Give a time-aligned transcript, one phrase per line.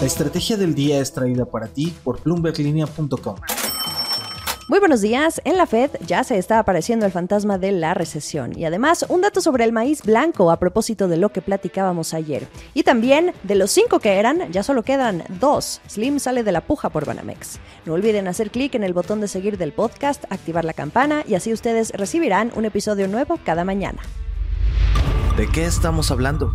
[0.00, 3.36] La estrategia del día es traída para ti por bloomberglinea.com.
[4.68, 5.40] Muy buenos días.
[5.44, 9.20] En la Fed ya se está apareciendo el fantasma de la recesión y además un
[9.20, 12.48] dato sobre el maíz blanco a propósito de lo que platicábamos ayer.
[12.74, 15.80] Y también de los cinco que eran, ya solo quedan dos.
[15.88, 17.60] Slim sale de la puja por Banamex.
[17.84, 21.34] No olviden hacer clic en el botón de seguir del podcast, activar la campana y
[21.34, 24.02] así ustedes recibirán un episodio nuevo cada mañana.
[25.36, 26.46] ¿De qué estamos hablando?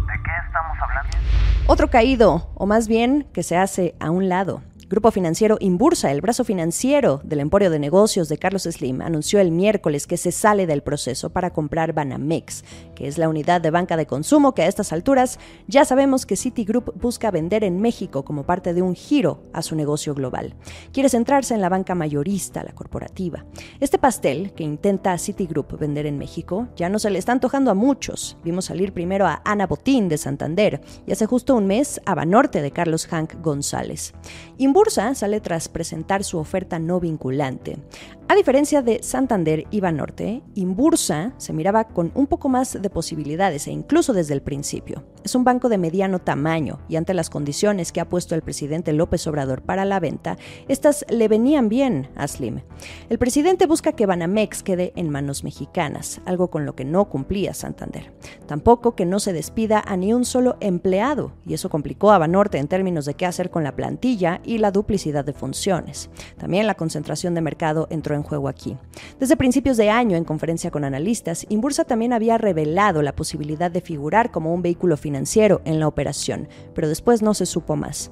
[1.71, 4.63] Otro caído, o más bien que se hace a un lado.
[4.89, 9.51] Grupo Financiero Imbursa, el brazo financiero del emporio de negocios de Carlos Slim, anunció el
[9.51, 12.63] miércoles que se sale del proceso para comprar Banamex,
[12.95, 16.35] que es la unidad de banca de consumo que a estas alturas ya sabemos que
[16.35, 20.55] Citigroup busca vender en México como parte de un giro a su negocio global.
[20.91, 23.45] Quiere centrarse en la banca mayorista, la corporativa.
[23.79, 27.75] Este pastel que intenta Citigroup vender en México ya no se le está antojando a
[27.75, 28.37] muchos.
[28.43, 32.63] Vimos salir primero a Ana Botín de Santander y hace justo un mes a Banorte
[32.63, 34.15] de Carlos Hank González.
[34.79, 37.75] Bursa sale tras presentar su oferta no vinculante.
[38.31, 43.65] A diferencia de Santander y Banorte, Imbursa se miraba con un poco más de posibilidades
[43.65, 45.03] e incluso desde el principio.
[45.23, 48.93] Es un banco de mediano tamaño y ante las condiciones que ha puesto el presidente
[48.93, 52.61] López Obrador para la venta, estas le venían bien a Slim.
[53.09, 57.55] El presidente busca que Banamex quede en manos mexicanas, algo con lo que no cumplía
[57.55, 58.13] Santander.
[58.45, 62.59] Tampoco que no se despida a ni un solo empleado, y eso complicó a Banorte
[62.59, 66.11] en términos de qué hacer con la plantilla y la duplicidad de funciones.
[66.37, 68.77] También la concentración de mercado entró en juego aquí.
[69.19, 73.81] Desde principios de año, en conferencia con analistas, Imbursa también había revelado la posibilidad de
[73.81, 78.11] figurar como un vehículo financiero en la operación, pero después no se supo más.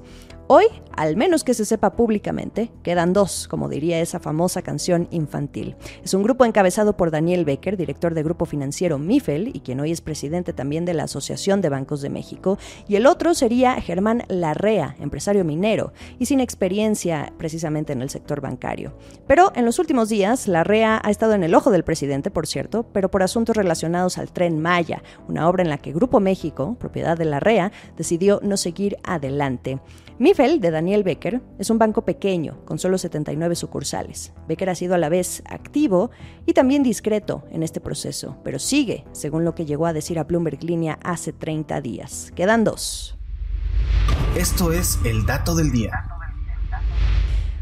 [0.50, 0.64] Hoy,
[0.96, 5.76] al menos que se sepa públicamente, quedan dos, como diría esa famosa canción infantil.
[6.02, 9.92] Es un grupo encabezado por Daniel Becker, director de grupo financiero Mifel y quien hoy
[9.92, 12.56] es presidente también de la Asociación de Bancos de México,
[12.88, 18.40] y el otro sería Germán Larrea, empresario minero y sin experiencia precisamente en el sector
[18.40, 18.94] bancario.
[19.26, 22.86] Pero en los últimos días, Larrea ha estado en el ojo del presidente, por cierto,
[22.94, 27.18] pero por asuntos relacionados al tren Maya, una obra en la que Grupo México, propiedad
[27.18, 29.78] de Larrea, decidió no seguir adelante.
[30.38, 34.32] De Daniel Becker, es un banco pequeño, con solo 79 sucursales.
[34.46, 36.12] Becker ha sido a la vez activo
[36.46, 40.22] y también discreto en este proceso, pero sigue, según lo que llegó a decir a
[40.22, 42.32] Bloomberg Línea hace 30 días.
[42.36, 43.18] Quedan dos.
[44.36, 46.17] Esto es el dato del día.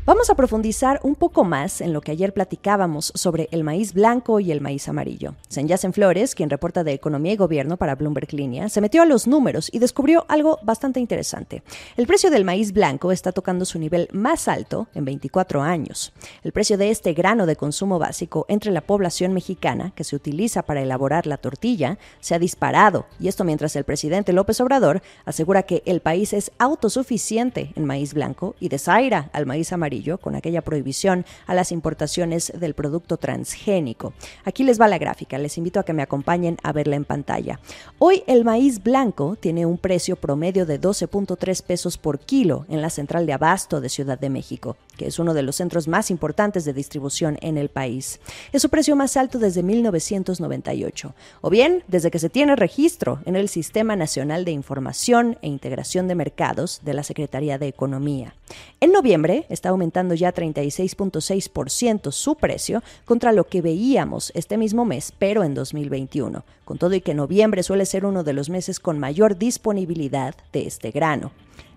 [0.06, 4.38] Vamos a profundizar un poco más en lo que ayer platicábamos sobre el maíz blanco
[4.38, 5.34] y el maíz amarillo.
[5.48, 9.26] Senyacen Flores, quien reporta de Economía y Gobierno para Bloomberg Línea, se metió a los
[9.26, 11.64] números y descubrió algo bastante interesante.
[11.96, 16.12] El precio del maíz blanco está tocando su nivel más alto en 24 años.
[16.44, 20.62] El precio de este grano de consumo básico entre la población mexicana, que se utiliza
[20.62, 25.64] para elaborar la tortilla, se ha disparado, y esto mientras el presidente López Obrador asegura
[25.64, 30.62] que el país es autosuficiente en maíz blanco y desaira al maíz amarillo con aquella
[30.62, 34.12] prohibición a las importaciones del producto transgénico.
[34.44, 37.60] Aquí les va la gráfica, les invito a que me acompañen a verla en pantalla.
[37.98, 42.90] Hoy el maíz blanco tiene un precio promedio de 12.3 pesos por kilo en la
[42.90, 46.64] central de abasto de Ciudad de México, que es uno de los centros más importantes
[46.64, 48.20] de distribución en el país.
[48.52, 53.36] Es su precio más alto desde 1998, o bien desde que se tiene registro en
[53.36, 58.34] el Sistema Nacional de Información e Integración de Mercados de la Secretaría de Economía.
[58.80, 64.84] En noviembre está aumentando aumentando ya 36.6% su precio contra lo que veíamos este mismo
[64.84, 68.80] mes, pero en 2021, con todo y que noviembre suele ser uno de los meses
[68.80, 71.30] con mayor disponibilidad de este grano.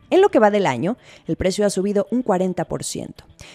[0.09, 3.13] En lo que va del año, el precio ha subido un 40%.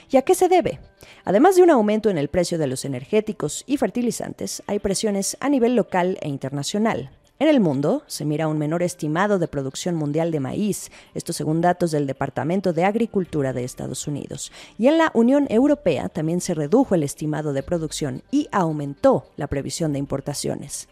[0.08, 0.78] ¿Y a qué se debe?
[1.24, 5.48] Además de un aumento en el precio de los energéticos y fertilizantes, hay presiones a
[5.48, 7.10] nivel local e internacional.
[7.40, 11.60] En el mundo se mira un menor estimado de producción mundial de maíz, esto según
[11.60, 14.52] datos del Departamento de Agricultura de Estados Unidos.
[14.78, 19.48] Y en la Unión Europea también se redujo el estimado de producción y aumentó la
[19.48, 20.86] previsión de importaciones.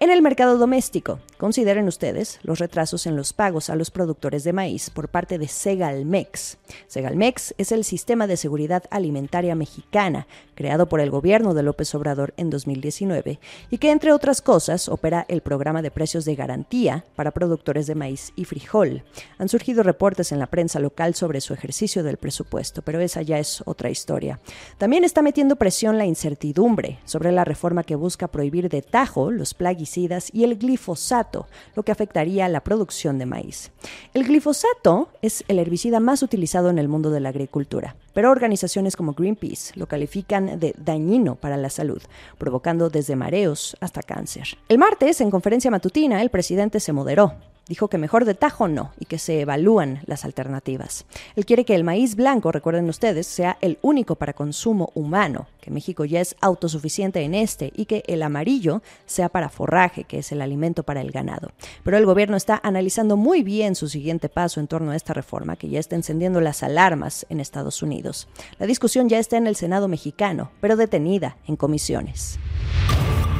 [0.00, 4.52] En el mercado doméstico, consideren ustedes los retrasos en los pagos a los productores de
[4.52, 6.56] maíz por parte de Segalmex.
[6.86, 12.32] Segalmex es el sistema de seguridad alimentaria mexicana creado por el gobierno de López Obrador
[12.36, 13.40] en 2019
[13.70, 17.96] y que, entre otras cosas, opera el programa de precios de garantía para productores de
[17.96, 19.02] maíz y frijol.
[19.38, 23.40] Han surgido reportes en la prensa local sobre su ejercicio del presupuesto, pero esa ya
[23.40, 24.38] es otra historia.
[24.78, 29.54] También está metiendo presión la incertidumbre sobre la reforma que busca prohibir de tajo los
[29.54, 33.70] plaguicidas y el glifosato, lo que afectaría la producción de maíz.
[34.14, 38.96] El glifosato es el herbicida más utilizado en el mundo de la agricultura, pero organizaciones
[38.96, 42.02] como Greenpeace lo califican de dañino para la salud,
[42.36, 44.58] provocando desde mareos hasta cáncer.
[44.68, 47.34] El martes, en conferencia matutina, el presidente se moderó
[47.68, 51.04] Dijo que mejor de tajo no y que se evalúan las alternativas.
[51.36, 55.70] Él quiere que el maíz blanco, recuerden ustedes, sea el único para consumo humano, que
[55.70, 60.32] México ya es autosuficiente en este y que el amarillo sea para forraje, que es
[60.32, 61.50] el alimento para el ganado.
[61.84, 65.56] Pero el gobierno está analizando muy bien su siguiente paso en torno a esta reforma
[65.56, 68.28] que ya está encendiendo las alarmas en Estados Unidos.
[68.58, 72.38] La discusión ya está en el Senado mexicano, pero detenida en comisiones.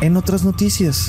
[0.00, 1.08] En otras noticias.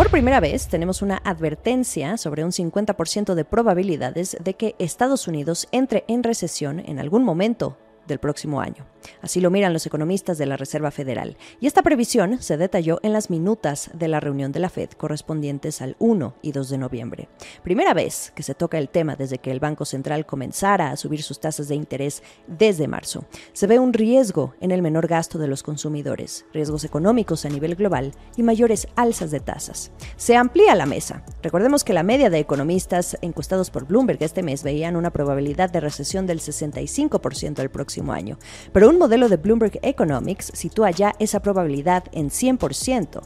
[0.00, 5.68] Por primera vez tenemos una advertencia sobre un 50% de probabilidades de que Estados Unidos
[5.72, 7.76] entre en recesión en algún momento
[8.10, 8.84] del próximo año.
[9.22, 11.38] Así lo miran los economistas de la Reserva Federal.
[11.60, 15.80] Y esta previsión se detalló en las minutas de la reunión de la Fed correspondientes
[15.80, 17.28] al 1 y 2 de noviembre.
[17.62, 21.22] Primera vez que se toca el tema desde que el Banco Central comenzara a subir
[21.22, 23.24] sus tasas de interés desde marzo.
[23.52, 27.76] Se ve un riesgo en el menor gasto de los consumidores, riesgos económicos a nivel
[27.76, 29.92] global y mayores alzas de tasas.
[30.16, 31.24] Se amplía la mesa.
[31.42, 35.80] Recordemos que la media de economistas encuestados por Bloomberg este mes veían una probabilidad de
[35.80, 38.38] recesión del 65% el próximo año.
[38.72, 43.20] Pero un modelo de Bloomberg Economics sitúa ya esa probabilidad en 100%.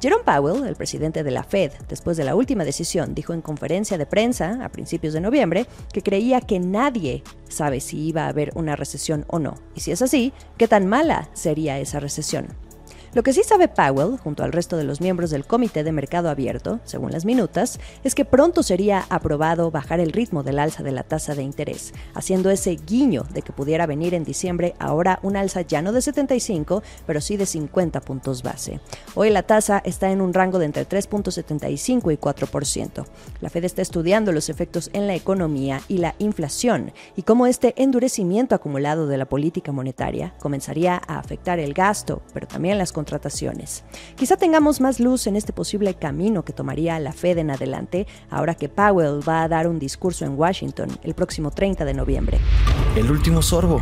[0.00, 3.98] Jerome Powell, el presidente de la Fed, después de la última decisión, dijo en conferencia
[3.98, 8.50] de prensa a principios de noviembre que creía que nadie sabe si iba a haber
[8.54, 9.54] una recesión o no.
[9.74, 12.65] Y si es así, ¿qué tan mala sería esa recesión?
[13.16, 16.28] Lo que sí sabe Powell, junto al resto de los miembros del Comité de Mercado
[16.28, 20.92] Abierto, según las minutas, es que pronto sería aprobado bajar el ritmo del alza de
[20.92, 25.38] la tasa de interés, haciendo ese guiño de que pudiera venir en diciembre ahora un
[25.38, 28.80] alza ya no de 75, pero sí de 50 puntos base.
[29.14, 33.06] Hoy la tasa está en un rango de entre 3.75 y 4%.
[33.40, 37.72] La Fed está estudiando los efectos en la economía y la inflación y cómo este
[37.82, 43.84] endurecimiento acumulado de la política monetaria comenzaría a afectar el gasto, pero también las contrataciones.
[44.16, 48.56] Quizá tengamos más luz en este posible camino que tomaría la Fed en adelante, ahora
[48.56, 52.38] que Powell va a dar un discurso en Washington el próximo 30 de noviembre.
[52.96, 53.80] El último sorbo.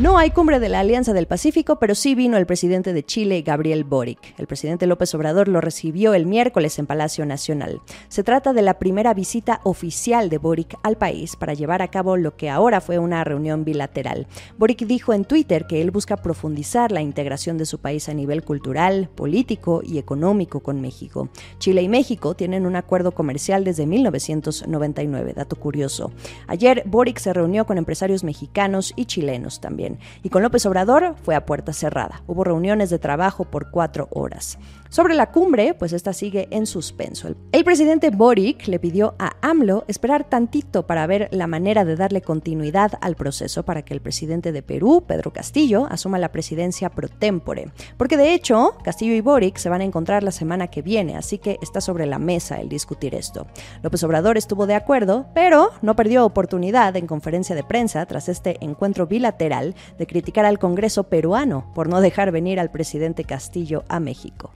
[0.00, 3.42] No hay cumbre de la Alianza del Pacífico, pero sí vino el presidente de Chile,
[3.42, 4.34] Gabriel Boric.
[4.38, 7.82] El presidente López Obrador lo recibió el miércoles en Palacio Nacional.
[8.08, 12.16] Se trata de la primera visita oficial de Boric al país para llevar a cabo
[12.16, 14.26] lo que ahora fue una reunión bilateral.
[14.56, 18.42] Boric dijo en Twitter que él busca profundizar la integración de su país a nivel
[18.42, 21.28] cultural, político y económico con México.
[21.58, 26.10] Chile y México tienen un acuerdo comercial desde 1999, dato curioso.
[26.46, 29.89] Ayer Boric se reunió con empresarios mexicanos y chilenos también.
[30.22, 32.22] Y con López Obrador fue a puerta cerrada.
[32.26, 34.58] Hubo reuniones de trabajo por cuatro horas.
[34.90, 37.28] Sobre la cumbre, pues esta sigue en suspenso.
[37.52, 42.22] El presidente Boric le pidió a AMLO esperar tantito para ver la manera de darle
[42.22, 47.08] continuidad al proceso para que el presidente de Perú, Pedro Castillo, asuma la presidencia pro
[47.08, 47.70] tempore.
[47.96, 51.38] Porque de hecho, Castillo y Boric se van a encontrar la semana que viene, así
[51.38, 53.46] que está sobre la mesa el discutir esto.
[53.84, 58.56] López Obrador estuvo de acuerdo, pero no perdió oportunidad en conferencia de prensa tras este
[58.60, 64.00] encuentro bilateral de criticar al Congreso peruano por no dejar venir al presidente Castillo a
[64.00, 64.50] México.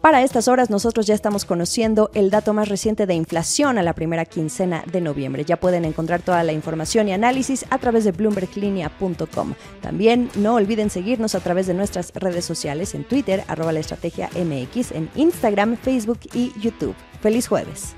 [0.00, 3.94] Para estas horas nosotros ya estamos conociendo el dato más reciente de inflación a la
[3.94, 5.44] primera quincena de noviembre.
[5.44, 9.54] Ya pueden encontrar toda la información y análisis a través de bloomberglinea.com.
[9.82, 14.30] También no olviden seguirnos a través de nuestras redes sociales en Twitter, arroba la estrategia
[14.36, 16.94] MX, en Instagram, Facebook y YouTube.
[17.20, 17.96] Feliz jueves.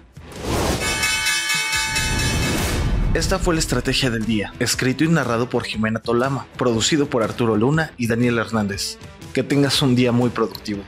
[3.12, 7.56] Esta fue la estrategia del día, escrito y narrado por Jimena Tolama, producido por Arturo
[7.56, 8.96] Luna y Daniel Hernández.
[9.34, 10.82] Que tengas un día muy productivo.